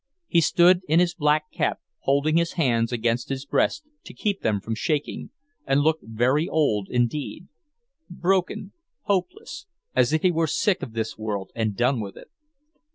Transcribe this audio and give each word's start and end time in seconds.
He 0.25 0.41
stood 0.41 0.81
in 0.87 0.99
his 0.99 1.13
black 1.13 1.51
cap, 1.51 1.79
holding 1.99 2.37
his 2.37 2.53
hands 2.53 2.91
against 2.91 3.29
his 3.29 3.45
breast 3.45 3.83
to 4.05 4.15
keep 4.15 4.41
them 4.41 4.59
from 4.59 4.73
shaking, 4.73 5.29
and 5.67 5.81
looked 5.81 6.03
very 6.03 6.49
old 6.49 6.87
indeed, 6.89 7.47
broken, 8.09 8.71
hopeless, 9.01 9.67
as 9.95 10.11
if 10.11 10.23
he 10.23 10.31
were 10.31 10.47
sick 10.47 10.81
of 10.81 10.93
this 10.93 11.19
world 11.19 11.51
and 11.53 11.77
done 11.77 11.99
with 12.01 12.17
it. 12.17 12.31